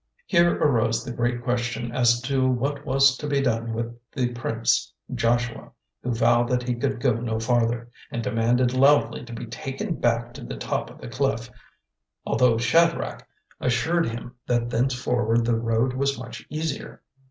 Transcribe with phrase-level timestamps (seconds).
[0.25, 4.91] Here arose the great question as to what was to be done with the Prince
[5.13, 5.69] Joshua,
[6.01, 10.33] who vowed that he could go no farther, and demanded loudly to be taken back
[10.33, 11.51] to the top of the cliff,
[12.25, 13.27] although Shadrach
[13.59, 17.03] assured him that thenceforward the road was much easier.